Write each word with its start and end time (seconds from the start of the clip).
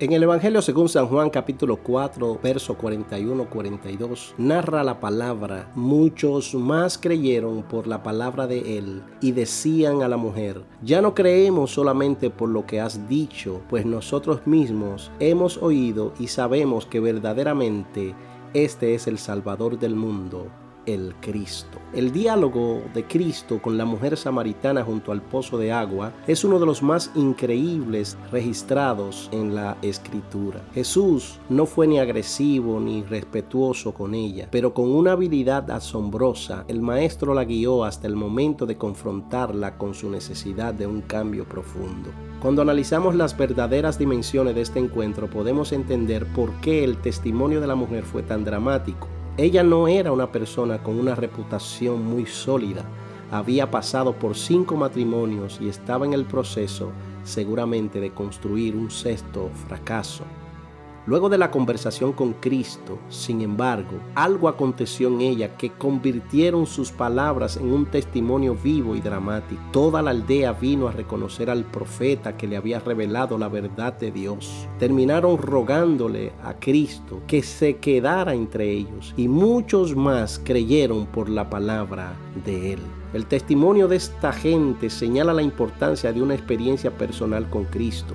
En 0.00 0.12
el 0.12 0.24
Evangelio 0.24 0.60
según 0.60 0.88
San 0.88 1.06
Juan 1.06 1.30
capítulo 1.30 1.76
4, 1.76 2.40
verso 2.42 2.76
41-42, 2.76 4.34
narra 4.38 4.82
la 4.82 4.98
palabra, 4.98 5.70
muchos 5.76 6.52
más 6.56 6.98
creyeron 6.98 7.62
por 7.62 7.86
la 7.86 8.02
palabra 8.02 8.48
de 8.48 8.76
él 8.76 9.04
y 9.20 9.30
decían 9.30 10.02
a 10.02 10.08
la 10.08 10.16
mujer, 10.16 10.64
ya 10.82 11.00
no 11.00 11.14
creemos 11.14 11.70
solamente 11.70 12.28
por 12.28 12.48
lo 12.48 12.66
que 12.66 12.80
has 12.80 13.08
dicho, 13.08 13.60
pues 13.70 13.86
nosotros 13.86 14.44
mismos 14.48 15.12
hemos 15.20 15.58
oído 15.58 16.12
y 16.18 16.26
sabemos 16.26 16.86
que 16.86 16.98
verdaderamente 16.98 18.16
este 18.52 18.96
es 18.96 19.06
el 19.06 19.18
Salvador 19.18 19.78
del 19.78 19.94
mundo 19.94 20.48
el 20.86 21.14
Cristo. 21.20 21.78
El 21.92 22.12
diálogo 22.12 22.82
de 22.92 23.04
Cristo 23.04 23.60
con 23.62 23.78
la 23.78 23.84
mujer 23.84 24.16
samaritana 24.16 24.82
junto 24.82 25.12
al 25.12 25.22
pozo 25.22 25.58
de 25.58 25.72
agua 25.72 26.12
es 26.26 26.44
uno 26.44 26.58
de 26.58 26.66
los 26.66 26.82
más 26.82 27.10
increíbles 27.14 28.16
registrados 28.32 29.28
en 29.32 29.54
la 29.54 29.76
escritura. 29.82 30.60
Jesús 30.74 31.38
no 31.48 31.66
fue 31.66 31.86
ni 31.86 31.98
agresivo 31.98 32.80
ni 32.80 33.02
respetuoso 33.02 33.94
con 33.94 34.14
ella, 34.14 34.48
pero 34.50 34.74
con 34.74 34.90
una 34.90 35.12
habilidad 35.12 35.70
asombrosa, 35.70 36.64
el 36.68 36.80
maestro 36.80 37.34
la 37.34 37.44
guió 37.44 37.84
hasta 37.84 38.06
el 38.06 38.16
momento 38.16 38.66
de 38.66 38.76
confrontarla 38.76 39.78
con 39.78 39.94
su 39.94 40.10
necesidad 40.10 40.74
de 40.74 40.86
un 40.86 41.00
cambio 41.02 41.44
profundo. 41.44 42.10
Cuando 42.40 42.62
analizamos 42.62 43.14
las 43.14 43.36
verdaderas 43.36 43.98
dimensiones 43.98 44.54
de 44.54 44.60
este 44.60 44.78
encuentro 44.78 45.30
podemos 45.30 45.72
entender 45.72 46.26
por 46.26 46.52
qué 46.60 46.84
el 46.84 46.98
testimonio 46.98 47.60
de 47.60 47.66
la 47.66 47.74
mujer 47.74 48.04
fue 48.04 48.22
tan 48.22 48.44
dramático 48.44 49.08
ella 49.36 49.64
no 49.64 49.88
era 49.88 50.12
una 50.12 50.30
persona 50.30 50.80
con 50.80 50.98
una 50.98 51.16
reputación 51.16 52.04
muy 52.04 52.24
sólida. 52.24 52.84
Había 53.32 53.68
pasado 53.68 54.12
por 54.12 54.36
cinco 54.36 54.76
matrimonios 54.76 55.58
y 55.60 55.68
estaba 55.68 56.06
en 56.06 56.12
el 56.12 56.24
proceso 56.24 56.92
seguramente 57.24 57.98
de 57.98 58.12
construir 58.12 58.76
un 58.76 58.92
sexto 58.92 59.50
fracaso. 59.66 60.22
Luego 61.06 61.28
de 61.28 61.36
la 61.36 61.50
conversación 61.50 62.14
con 62.14 62.32
Cristo, 62.32 62.98
sin 63.10 63.42
embargo, 63.42 64.00
algo 64.14 64.48
aconteció 64.48 65.08
en 65.08 65.20
ella 65.20 65.54
que 65.54 65.70
convirtieron 65.70 66.66
sus 66.66 66.90
palabras 66.90 67.58
en 67.58 67.70
un 67.70 67.84
testimonio 67.84 68.54
vivo 68.54 68.96
y 68.96 69.02
dramático. 69.02 69.60
Toda 69.70 70.00
la 70.00 70.12
aldea 70.12 70.52
vino 70.52 70.88
a 70.88 70.92
reconocer 70.92 71.50
al 71.50 71.64
profeta 71.64 72.38
que 72.38 72.46
le 72.46 72.56
había 72.56 72.80
revelado 72.80 73.36
la 73.36 73.48
verdad 73.48 73.92
de 73.98 74.12
Dios. 74.12 74.66
Terminaron 74.78 75.36
rogándole 75.36 76.32
a 76.42 76.54
Cristo 76.54 77.20
que 77.26 77.42
se 77.42 77.76
quedara 77.76 78.32
entre 78.32 78.70
ellos 78.70 79.12
y 79.14 79.28
muchos 79.28 79.94
más 79.94 80.40
creyeron 80.42 81.04
por 81.04 81.28
la 81.28 81.50
palabra 81.50 82.14
de 82.46 82.72
él. 82.72 82.80
El 83.12 83.26
testimonio 83.26 83.88
de 83.88 83.96
esta 83.96 84.32
gente 84.32 84.88
señala 84.88 85.34
la 85.34 85.42
importancia 85.42 86.14
de 86.14 86.22
una 86.22 86.34
experiencia 86.34 86.90
personal 86.90 87.48
con 87.50 87.64
Cristo. 87.64 88.14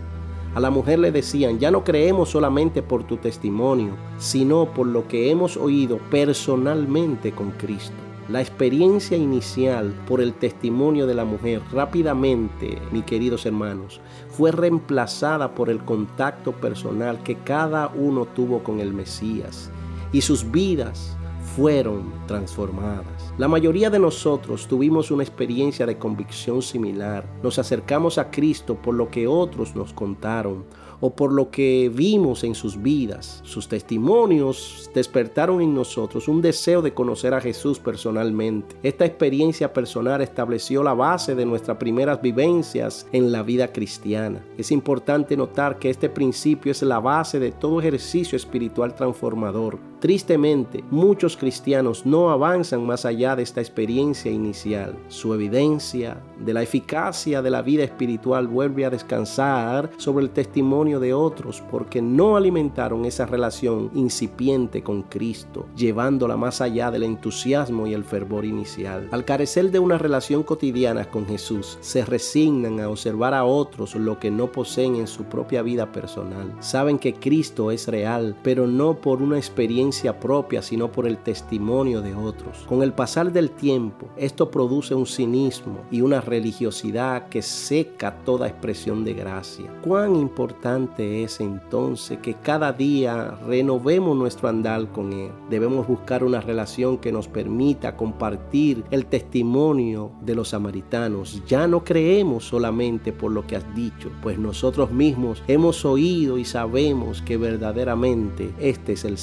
A 0.56 0.60
la 0.60 0.72
mujer 0.72 0.98
le 0.98 1.12
decían, 1.12 1.60
ya 1.60 1.70
no 1.70 1.84
creemos 1.84 2.30
solamente 2.30 2.82
por 2.82 3.04
tu 3.04 3.18
testimonio, 3.18 3.96
sino 4.18 4.74
por 4.74 4.88
lo 4.88 5.08
que 5.08 5.30
hemos 5.30 5.56
oído 5.58 6.00
personalmente 6.10 7.32
con 7.32 7.52
Cristo. 7.52 7.96
La 8.30 8.42
experiencia 8.42 9.16
inicial 9.16 9.94
por 10.08 10.22
el 10.22 10.34
testimonio 10.34 11.06
de 11.06 11.14
la 11.14 11.26
mujer 11.26 11.62
rápidamente, 11.72 12.80
mis 12.92 13.04
queridos 13.04 13.46
hermanos, 13.46 14.02
fue 14.30 14.52
reemplazada 14.52 15.54
por 15.54 15.70
el 15.70 15.80
contacto 15.80 16.52
personal 16.52 17.22
que 17.24 17.36
cada 17.36 17.88
uno 17.90 18.26
tuvo 18.26 18.64
con 18.64 18.80
el 18.80 18.94
Mesías 18.94 19.72
y 20.12 20.22
sus 20.22 20.50
vidas 20.50 21.16
fueron 21.60 22.14
transformadas. 22.26 23.34
La 23.38 23.50
mayoría 23.50 23.90
de 23.90 24.00
nosotros 24.00 24.66
tuvimos 24.66 25.12
una 25.12 25.24
experiencia 25.24 25.86
de 25.86 25.98
convicción 25.98 26.62
similar. 26.62 27.26
Nos 27.44 27.60
acercamos 27.60 28.18
a 28.18 28.32
Cristo 28.32 28.76
por 28.76 28.96
lo 28.96 29.10
que 29.10 29.28
otros 29.28 29.76
nos 29.76 29.92
contaron 29.92 30.64
o 31.02 31.14
por 31.14 31.34
lo 31.34 31.52
que 31.52 31.92
vimos 31.94 32.46
en 32.46 32.56
sus 32.56 32.82
vidas. 32.82 33.42
Sus 33.44 33.68
testimonios 33.68 34.90
despertaron 34.94 35.62
en 35.62 35.74
nosotros 35.74 36.30
un 36.30 36.42
deseo 36.42 36.82
de 36.82 36.94
conocer 36.94 37.34
a 37.34 37.42
Jesús 37.42 37.78
personalmente. 37.78 38.78
Esta 38.82 39.04
experiencia 39.04 39.74
personal 39.74 40.22
estableció 40.22 40.82
la 40.82 40.94
base 40.94 41.36
de 41.36 41.46
nuestras 41.46 41.76
primeras 41.76 42.22
vivencias 42.22 43.06
en 43.12 43.34
la 43.34 43.44
vida 43.44 43.74
cristiana. 43.74 44.46
Es 44.58 44.72
importante 44.72 45.36
notar 45.36 45.78
que 45.78 45.90
este 45.90 46.08
principio 46.08 46.72
es 46.72 46.82
la 46.84 47.02
base 47.02 47.38
de 47.38 47.52
todo 47.52 47.82
ejercicio 47.82 48.38
espiritual 48.38 48.96
transformador. 48.96 49.89
Tristemente, 50.00 50.82
muchos 50.92 51.36
cristianos 51.36 52.06
no 52.06 52.30
avanzan 52.30 52.86
más 52.86 53.04
allá 53.04 53.36
de 53.36 53.44
esta 53.44 53.60
experiencia 53.60 54.32
inicial. 54.32 54.96
Su 55.10 55.34
evidencia 55.34 56.22
de 56.40 56.54
la 56.54 56.64
eficacia 56.64 57.42
de 57.42 57.50
la 57.50 57.62
vida 57.62 57.84
espiritual 57.84 58.48
vuelve 58.48 58.86
a 58.86 58.90
descansar 58.90 59.90
sobre 59.98 60.24
el 60.24 60.32
testimonio 60.32 61.02
de 61.02 61.14
otros 61.14 61.62
porque 61.70 62.02
no 62.02 62.38
alimentaron 62.38 63.04
esa 63.04 63.26
relación 63.26 63.92
incipiente 63.94 64.84
con 64.84 65.04
Cristo, 65.04 65.66
llevándola 65.76 66.38
más 66.38 66.62
allá 66.62 66.92
del 66.92 67.04
entusiasmo 67.04 67.86
y 67.86 67.94
el 67.94 68.06
fervor 68.06 68.46
inicial. 68.46 69.10
Al 69.12 69.26
carecer 69.26 69.70
de 69.70 69.80
una 69.80 69.98
relación 69.98 70.44
cotidiana 70.44 71.10
con 71.10 71.26
Jesús, 71.26 71.78
se 71.82 72.06
resignan 72.06 72.80
a 72.80 72.88
observar 72.88 73.34
a 73.34 73.44
otros 73.44 73.96
lo 73.96 74.18
que 74.18 74.32
no 74.32 74.50
poseen 74.50 74.96
en 74.96 75.08
su 75.08 75.26
propia 75.26 75.62
vida 75.62 75.92
personal. 75.92 76.56
Saben 76.62 76.98
que 76.98 77.14
Cristo 77.16 77.72
es 77.72 77.88
real, 77.90 78.38
pero 78.44 78.66
no 78.66 78.96
por 78.96 79.22
una 79.22 79.38
experiencia 79.38 79.89
propia, 80.20 80.62
sino 80.62 80.92
por 80.92 81.08
el 81.08 81.18
testimonio 81.18 82.02
de 82.02 82.16
otros. 82.16 82.66
Con 82.68 82.84
el 82.84 82.94
pasar 82.94 83.32
del 83.32 83.52
tiempo, 83.52 84.08
esto 84.18 84.50
produce 84.50 84.96
un 84.96 85.06
cinismo 85.06 85.80
y 85.92 86.02
una 86.02 86.22
religiosidad 86.22 87.28
que 87.30 87.42
seca 87.42 88.18
toda 88.26 88.48
expresión 88.48 89.04
de 89.04 89.14
gracia. 89.14 89.72
Cuán 89.82 90.16
importante 90.16 91.24
es 91.24 91.40
entonces 91.40 92.20
que 92.20 92.36
cada 92.36 92.72
día 92.74 93.38
renovemos 93.46 94.16
nuestro 94.16 94.48
andar 94.48 94.88
con 94.92 95.14
Él. 95.14 95.32
Debemos 95.50 95.88
buscar 95.88 96.24
una 96.24 96.42
relación 96.42 96.98
que 96.98 97.12
nos 97.12 97.28
permita 97.28 97.96
compartir 97.96 98.84
el 98.92 99.06
testimonio 99.06 100.12
de 100.22 100.36
los 100.36 100.50
samaritanos. 100.50 101.42
Ya 101.48 101.68
no 101.68 101.84
creemos 101.84 102.46
solamente 102.46 103.12
por 103.12 103.32
lo 103.32 103.46
que 103.46 103.56
has 103.56 103.76
dicho, 103.76 104.10
pues 104.22 104.38
nosotros 104.38 104.92
mismos 104.92 105.44
hemos 105.48 105.86
oído 105.86 106.38
y 106.38 106.46
sabemos 106.46 107.22
que 107.22 107.38
verdaderamente 107.38 108.54
este 108.60 108.94
es 108.94 109.06
el 109.06 109.18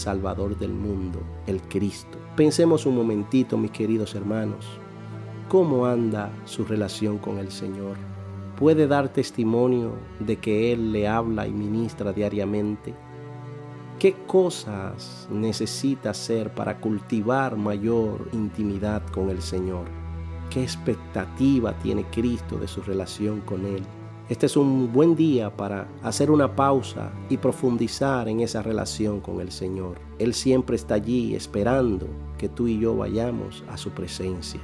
Del 0.58 0.72
mundo, 0.72 1.20
el 1.46 1.60
Cristo. 1.62 2.18
Pensemos 2.34 2.86
un 2.86 2.96
momentito, 2.96 3.58
mis 3.58 3.70
queridos 3.70 4.14
hermanos, 4.14 4.66
cómo 5.48 5.86
anda 5.86 6.30
su 6.44 6.64
relación 6.64 7.18
con 7.18 7.38
el 7.38 7.50
Señor 7.50 7.96
puede 8.56 8.86
dar 8.86 9.10
testimonio 9.10 9.92
de 10.18 10.36
que 10.36 10.72
Él 10.72 10.92
le 10.92 11.06
habla 11.06 11.46
y 11.46 11.52
ministra 11.52 12.12
diariamente? 12.12 12.94
¿Qué 13.98 14.14
cosas 14.26 15.28
necesita 15.30 16.10
hacer 16.10 16.54
para 16.54 16.78
cultivar 16.78 17.56
mayor 17.56 18.28
intimidad 18.32 19.02
con 19.08 19.30
el 19.30 19.40
Señor? 19.40 19.86
¿Qué 20.50 20.62
expectativa 20.62 21.78
tiene 21.78 22.04
Cristo 22.04 22.58
de 22.58 22.68
su 22.68 22.82
relación 22.82 23.40
con 23.40 23.64
Él? 23.64 23.82
Este 24.28 24.46
es 24.46 24.56
un 24.56 24.92
buen 24.92 25.14
día 25.14 25.56
para 25.56 25.86
hacer 26.02 26.32
una 26.32 26.56
pausa 26.56 27.12
y 27.28 27.36
profundizar 27.36 28.28
en 28.28 28.40
esa 28.40 28.60
relación 28.60 29.20
con 29.20 29.40
el 29.40 29.52
Señor. 29.52 30.00
Él 30.18 30.34
siempre 30.34 30.74
está 30.74 30.94
allí 30.94 31.36
esperando 31.36 32.08
que 32.36 32.48
tú 32.48 32.66
y 32.66 32.80
yo 32.80 32.96
vayamos 32.96 33.62
a 33.68 33.76
su 33.76 33.90
presencia. 33.90 34.60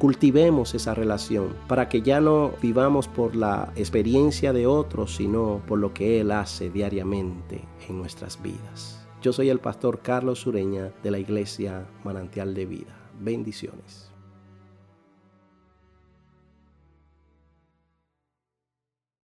Cultivemos 0.00 0.74
esa 0.74 0.92
relación 0.92 1.54
para 1.68 1.88
que 1.88 2.02
ya 2.02 2.20
no 2.20 2.50
vivamos 2.60 3.06
por 3.06 3.36
la 3.36 3.72
experiencia 3.76 4.52
de 4.52 4.66
otros, 4.66 5.14
sino 5.14 5.62
por 5.68 5.78
lo 5.78 5.94
que 5.94 6.20
Él 6.20 6.32
hace 6.32 6.68
diariamente 6.68 7.62
en 7.88 7.98
nuestras 7.98 8.42
vidas. 8.42 9.06
Yo 9.22 9.32
soy 9.32 9.50
el 9.50 9.60
pastor 9.60 10.00
Carlos 10.00 10.40
Sureña 10.40 10.92
de 11.04 11.12
la 11.12 11.20
iglesia 11.20 11.86
Manantial 12.02 12.54
de 12.54 12.66
Vida. 12.66 12.96
Bendiciones. 13.20 14.15